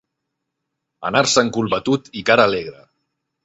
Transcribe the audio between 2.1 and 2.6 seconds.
i cara